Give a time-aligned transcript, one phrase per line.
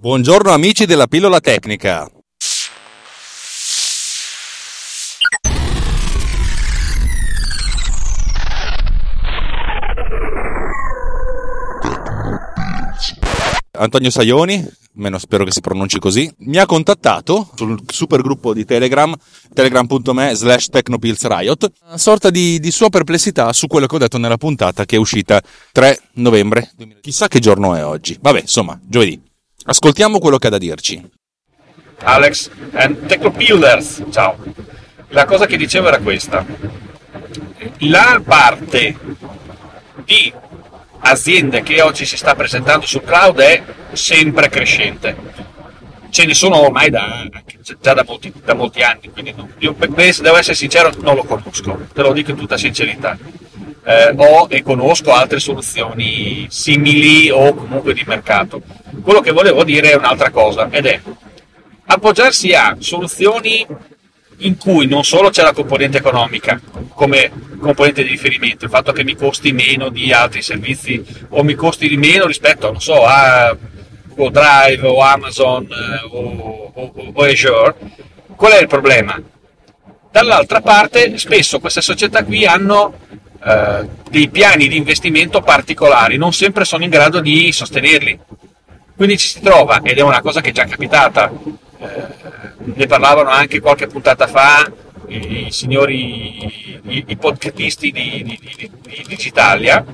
[0.00, 2.08] Buongiorno amici della pillola tecnica.
[13.72, 18.64] Antonio Saioni, meno spero che si pronunci così, mi ha contattato sul super gruppo di
[18.64, 19.12] Telegram,
[19.52, 24.36] telegram.me slash technopillsriot, una sorta di, di, sua perplessità su quello che ho detto nella
[24.36, 25.42] puntata che è uscita
[25.72, 26.70] 3 novembre.
[27.00, 28.16] Chissà che giorno è oggi.
[28.20, 29.26] Vabbè, insomma, giovedì.
[29.70, 30.98] Ascoltiamo quello che ha da dirci.
[32.04, 34.38] Alex and Technopillers, ciao.
[35.08, 36.42] La cosa che dicevo era questa.
[37.80, 38.96] La parte
[40.06, 40.32] di
[41.00, 45.14] aziende che oggi si sta presentando sul cloud è sempre crescente.
[46.08, 47.28] Ce ne sono ormai da,
[47.78, 49.50] già da molti, da molti anni, quindi no.
[49.58, 53.18] io devo essere sincero, non lo conosco, te lo dico in tutta sincerità.
[53.88, 58.60] Eh, ho e conosco altre soluzioni simili o comunque di mercato.
[59.02, 61.00] Quello che volevo dire è un'altra cosa ed è
[61.86, 63.66] appoggiarsi a soluzioni
[64.40, 66.60] in cui non solo c'è la componente economica
[66.92, 71.54] come componente di riferimento, il fatto che mi costi meno di altri servizi o mi
[71.54, 73.56] costi di meno rispetto, so, a
[74.08, 77.74] Google Drive o Amazon eh, o, o, o Azure,
[78.36, 79.18] qual è il problema?
[80.10, 83.06] Dall'altra parte, spesso queste società qui hanno
[83.44, 88.18] eh, dei piani di investimento particolari, non sempre sono in grado di sostenerli.
[88.96, 91.30] Quindi ci si trova, ed è una cosa che è già capitata,
[91.78, 92.16] eh,
[92.58, 94.70] ne parlavano anche qualche puntata fa
[95.08, 99.84] i, i signori i, i podcastisti di, di, di, di Digitalia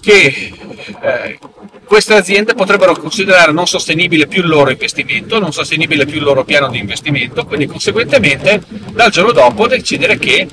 [0.00, 0.52] che
[1.00, 1.38] eh,
[1.84, 6.44] queste aziende potrebbero considerare non sostenibile più il loro investimento, non sostenibile più il loro
[6.44, 10.46] piano di investimento, quindi conseguentemente dal giorno dopo decidere che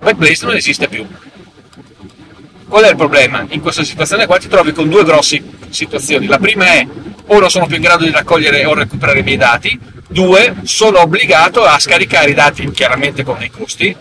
[0.00, 1.06] Backblaze non esiste più.
[2.68, 3.46] Qual è il problema?
[3.48, 6.26] In questa situazione qua ti trovi con due grosse situazioni.
[6.26, 6.86] La prima è
[7.26, 11.00] o non sono più in grado di raccogliere o recuperare i miei dati, due, sono
[11.00, 13.94] obbligato a scaricare i dati chiaramente con dei costi,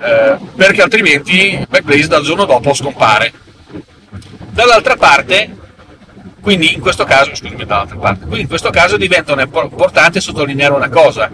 [0.00, 3.32] eh, perché altrimenti Backblaze dal giorno dopo scompare.
[4.50, 5.54] Dall'altra parte,
[6.40, 10.88] quindi in questo caso, scusami, dall'altra parte, quindi in questo caso diventa importante sottolineare una
[10.88, 11.30] cosa.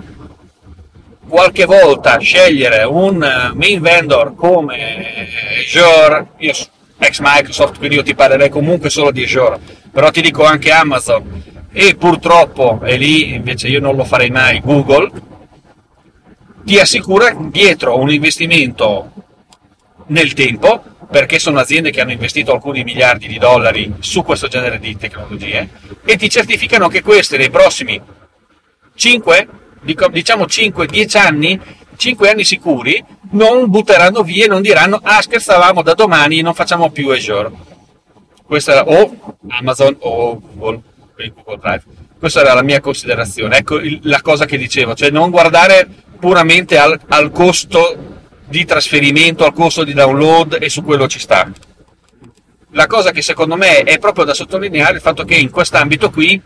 [1.32, 5.26] Qualche volta scegliere un eh, main vendor come
[5.60, 6.52] Azure, io
[6.98, 9.58] ex Microsoft, quindi io ti parlerei comunque solo di Azure,
[9.90, 11.42] però ti dico anche Amazon.
[11.72, 15.10] E purtroppo, e lì invece io non lo farei mai, Google,
[16.64, 19.10] ti assicura dietro un investimento
[20.08, 24.78] nel tempo, perché sono aziende che hanno investito alcuni miliardi di dollari su questo genere
[24.78, 25.66] di tecnologie,
[26.04, 27.98] e ti certificano che queste nei prossimi
[28.94, 29.48] 5,
[29.82, 31.60] diciamo 5-10 anni,
[31.96, 36.90] 5 anni sicuri, non butteranno via e non diranno ah scherzavamo da domani non facciamo
[36.90, 37.70] più Azure
[38.52, 40.82] questa era o Amazon o Google,
[41.16, 41.82] Google Drive.
[42.18, 43.56] Questa era la mia considerazione.
[43.56, 45.88] Ecco il, la cosa che dicevo cioè non guardare
[46.20, 47.96] puramente al, al costo
[48.46, 51.50] di trasferimento al costo di download e su quello ci sta.
[52.72, 56.10] La cosa che secondo me è proprio da sottolineare è il fatto che in quest'ambito
[56.10, 56.38] qui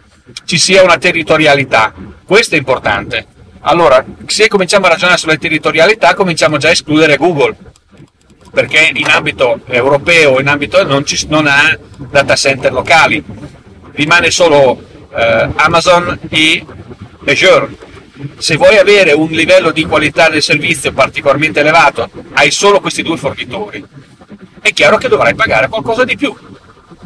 [0.45, 1.93] ci sia una territorialità
[2.27, 3.35] questo è importante
[3.69, 7.57] allora, se cominciamo a ragionare sulla territorialità, cominciamo già a escludere Google,
[8.53, 13.23] perché in ambito europeo, in ambito non, ci, non ha data center locali,
[13.91, 14.81] rimane solo
[15.13, 16.65] eh, Amazon e
[17.27, 17.77] Azure.
[18.39, 23.17] Se vuoi avere un livello di qualità del servizio particolarmente elevato, hai solo questi due
[23.17, 23.85] fornitori.
[24.61, 26.33] È chiaro che dovrai pagare qualcosa di più.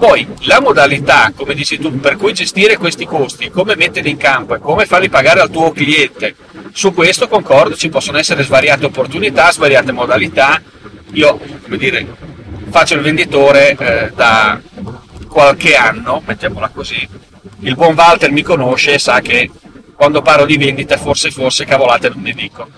[0.00, 4.54] Poi la modalità, come dici tu, per cui gestire questi costi, come metterli in campo
[4.54, 6.34] e come farli pagare al tuo cliente,
[6.72, 10.58] su questo concordo, ci possono essere svariate opportunità, svariate modalità.
[11.12, 12.06] Io, come dire,
[12.70, 14.58] faccio il venditore eh, da
[15.28, 17.06] qualche anno, mettiamola così.
[17.58, 19.50] Il buon Walter mi conosce e sa che
[19.94, 22.68] quando parlo di vendita forse forse cavolate non ne dico.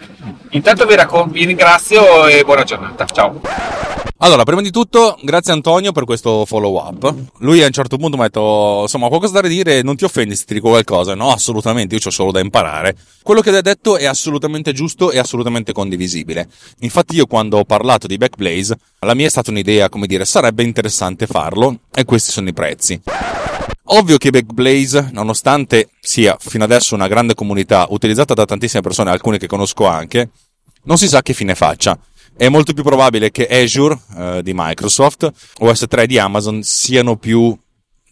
[0.51, 3.07] Intanto vi, raccom- vi ringrazio e buona giornata.
[3.07, 3.92] Ciao.
[4.25, 7.13] Allora, prima di tutto, grazie Antonio per questo follow up.
[7.39, 10.37] Lui a un certo punto mi ha detto, insomma, qualcosa da dire, non ti offendi
[10.37, 11.17] se ti dico qualcosa?
[11.17, 12.97] No, assolutamente, io ho solo da imparare.
[13.25, 16.49] Quello che hai detto è assolutamente giusto e assolutamente condivisibile.
[16.83, 20.63] Infatti io quando ho parlato di Backblaze, la mia è stata un'idea, come dire, sarebbe
[20.63, 23.01] interessante farlo, e questi sono i prezzi.
[23.87, 29.39] Ovvio che Backblaze, nonostante sia fino adesso una grande comunità utilizzata da tantissime persone, alcune
[29.39, 30.29] che conosco anche,
[30.85, 31.99] non si sa che fine faccia.
[32.37, 37.57] È molto più probabile che Azure eh, di Microsoft o S3 di Amazon siano più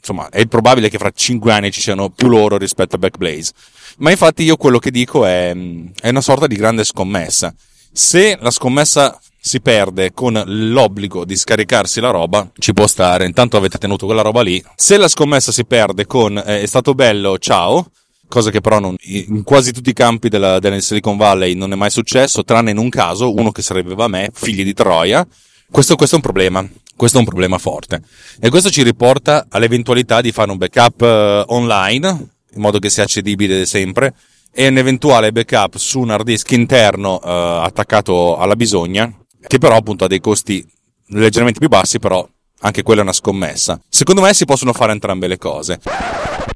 [0.00, 3.52] insomma, è probabile che fra 5 anni ci siano più loro rispetto a Backblaze.
[3.98, 5.54] Ma infatti io quello che dico è,
[6.00, 7.54] è una sorta di grande scommessa.
[7.92, 13.56] Se la scommessa si perde con l'obbligo di scaricarsi la roba, ci può stare, intanto
[13.56, 14.62] avete tenuto quella roba lì.
[14.74, 17.90] Se la scommessa si perde con eh, è stato bello, ciao,
[18.30, 21.76] cosa che però non, in quasi tutti i campi della, della Silicon Valley non è
[21.76, 25.26] mai successo, tranne in un caso, uno che sarebbe a me, figli di Troia,
[25.70, 26.66] questo, questo, è un problema.
[26.96, 28.02] Questo è un problema forte.
[28.40, 32.08] E questo ci riporta all'eventualità di fare un backup eh, online,
[32.54, 34.14] in modo che sia accedibile sempre,
[34.52, 39.12] e un eventuale backup su un hard disk interno eh, attaccato alla bisogna,
[39.46, 40.64] che però appunto ha dei costi
[41.08, 42.26] leggermente più bassi, però
[42.60, 43.80] anche quella è una scommessa.
[43.88, 45.80] Secondo me si possono fare entrambe le cose.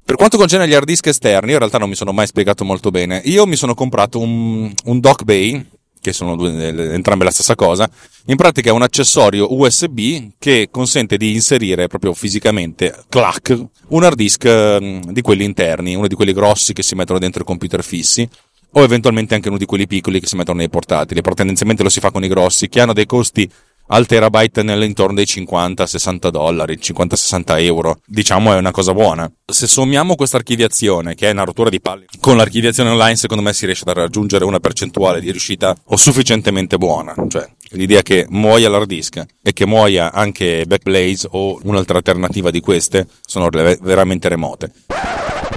[0.05, 2.65] Per quanto concerne gli hard disk esterni, io in realtà non mi sono mai spiegato
[2.65, 3.23] molto bene.
[3.25, 5.67] Io mi sono comprato un, un dock bay
[6.05, 7.89] che sono due, entrambe la stessa cosa,
[8.27, 13.59] in pratica è un accessorio USB che consente di inserire proprio fisicamente, clac,
[13.89, 17.41] un hard disk mm, di quelli interni, uno di quelli grossi che si mettono dentro
[17.41, 18.29] i computer fissi,
[18.73, 21.89] o eventualmente anche uno di quelli piccoli che si mettono nei portatili, però tendenzialmente lo
[21.89, 23.51] si fa con i grossi, che hanno dei costi
[23.89, 27.99] al terabyte nell'intorno dei 50-60 dollari, 50-60 euro.
[28.07, 29.31] Diciamo è una cosa buona.
[29.45, 33.53] Se sommiamo questa archiviazione, che è una rottura di palle, con l'archiviazione online, secondo me
[33.53, 37.15] si riesce a raggiungere una percentuale di riuscita o sufficientemente buona.
[37.29, 42.61] Cioè, l'idea che muoia l'hard disk e che muoia anche Backblaze o un'altra alternativa di
[42.61, 44.73] queste sono veramente remote.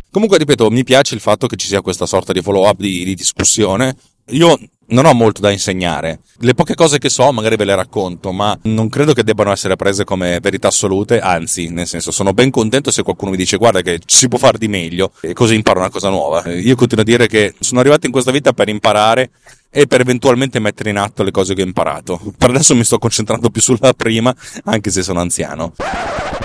[0.09, 3.03] Comunque, ripeto, mi piace il fatto che ci sia questa sorta di follow up di,
[3.03, 3.95] di discussione.
[4.31, 6.19] Io non ho molto da insegnare.
[6.39, 9.75] Le poche cose che so magari ve le racconto, ma non credo che debbano essere
[9.75, 13.81] prese come verità assolute, anzi, nel senso, sono ben contento se qualcuno mi dice guarda
[13.81, 16.49] che si può fare di meglio e così imparo una cosa nuova.
[16.51, 19.31] Io continuo a dire che sono arrivato in questa vita per imparare
[19.69, 22.33] e per eventualmente mettere in atto le cose che ho imparato.
[22.37, 24.33] Per adesso mi sto concentrando più sulla prima,
[24.65, 25.73] anche se sono anziano.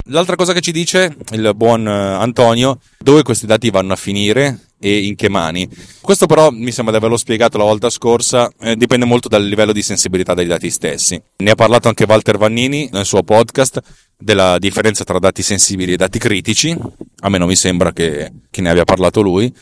[0.07, 4.67] L'altra cosa che ci dice il buon eh, Antonio, dove questi dati vanno a finire
[4.81, 5.69] e in che mani.
[6.01, 9.73] Questo però mi sembra di averlo spiegato la volta scorsa, eh, dipende molto dal livello
[9.73, 11.23] di sensibilità dei dati stessi.
[11.37, 13.81] Ne ha parlato anche Walter Vannini nel suo podcast
[14.19, 16.77] della differenza tra dati sensibili e dati critici,
[17.21, 19.53] a me non mi sembra che, che ne abbia parlato lui.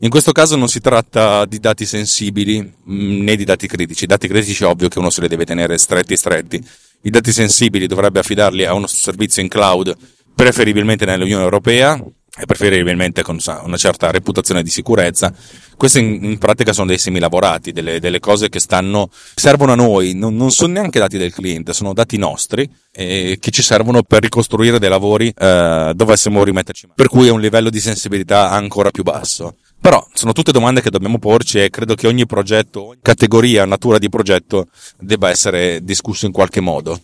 [0.00, 4.04] In questo caso non si tratta di dati sensibili mm, né di dati critici.
[4.04, 6.64] I dati critici è ovvio che uno se li deve tenere stretti stretti.
[7.02, 9.96] I dati sensibili dovrebbe affidarli a uno servizio in cloud,
[10.34, 12.00] preferibilmente nell'Unione Europea,
[12.40, 15.32] e preferibilmente con una certa reputazione di sicurezza.
[15.76, 20.14] Questi in, in pratica sono dei semilavorati, delle, delle cose che stanno, servono a noi,
[20.14, 24.22] non, non, sono neanche dati del cliente, sono dati nostri eh, che ci servono per
[24.22, 26.88] ricostruire dei lavori eh, dovessimo rimetterci.
[26.94, 29.56] Per cui è un livello di sensibilità ancora più basso.
[29.80, 34.08] Però sono tutte domande che dobbiamo porci e credo che ogni progetto, categoria, natura di
[34.08, 34.66] progetto
[34.98, 37.00] debba essere discusso in qualche modo.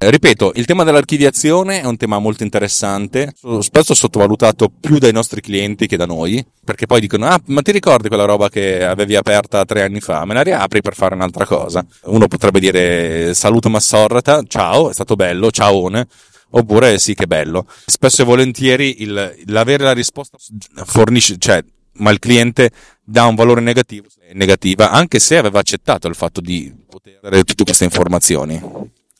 [0.00, 5.88] Ripeto, il tema dell'archiviazione è un tema molto interessante, spesso sottovalutato più dai nostri clienti
[5.88, 9.64] che da noi, perché poi dicono, ah, ma ti ricordi quella roba che avevi aperta
[9.64, 10.24] tre anni fa?
[10.24, 11.84] Me la riapri per fare un'altra cosa.
[12.04, 16.06] Uno potrebbe dire, saluto Massorrata, ciao, è stato bello, ciaone.
[16.50, 17.66] Oppure sì, che bello.
[17.84, 20.38] Spesso e volentieri il, l'avere la risposta
[20.84, 21.62] fornisce, cioè,
[21.98, 22.70] ma il cliente
[23.02, 27.64] dà un valore negativo, negativa, anche se aveva accettato il fatto di poter avere tutte
[27.64, 28.60] queste informazioni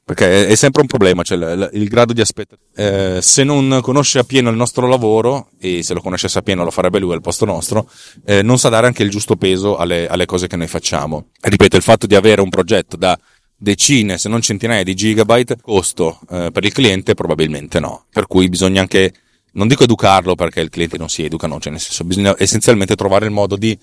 [0.08, 2.56] perché è, sempre un problema, cioè il, grado di aspetto.
[2.74, 6.98] Eh, se non conosce appieno il nostro lavoro, e se lo conoscesse appieno lo farebbe
[6.98, 7.86] lui al posto nostro,
[8.24, 11.26] eh, non sa dare anche il giusto peso alle, alle cose che noi facciamo.
[11.38, 13.18] Ripeto, il fatto di avere un progetto da
[13.54, 18.06] decine, se non centinaia di gigabyte, costo eh, per il cliente probabilmente no.
[18.10, 19.12] Per cui bisogna anche,
[19.58, 22.94] non dico educarlo perché il cliente non si educa, no, cioè nel senso bisogna essenzialmente
[22.94, 23.76] trovare il modo di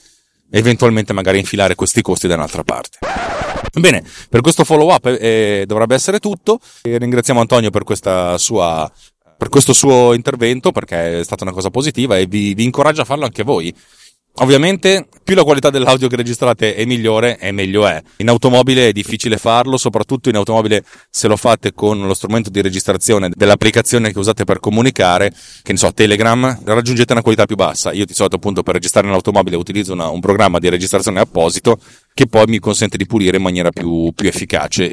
[0.52, 2.98] eventualmente magari infilare questi costi da un'altra parte.
[3.78, 6.60] Bene, per questo follow up eh, dovrebbe essere tutto.
[6.82, 7.84] E ringraziamo Antonio per,
[8.38, 8.90] sua,
[9.38, 13.06] per questo suo intervento perché è stata una cosa positiva e vi, vi incoraggio a
[13.06, 13.76] farlo anche voi.
[14.40, 18.02] Ovviamente, più la qualità dell'audio che registrate è migliore, e meglio è.
[18.18, 22.62] In automobile è difficile farlo, soprattutto in automobile se lo fate con lo strumento di
[22.62, 27.94] registrazione dell'applicazione che usate per comunicare, che ne so, Telegram, raggiungete una qualità più bassa.
[27.94, 31.80] Io di solito appunto per registrare in automobile utilizzo una, un programma di registrazione apposito
[32.14, 34.92] che poi mi consente di pulire in maniera più, più efficace.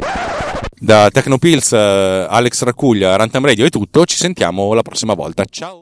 [0.78, 5.44] Da Tecnopills, eh, Alex Racuglia, Rantam Radio è tutto, ci sentiamo la prossima volta.
[5.48, 5.81] Ciao!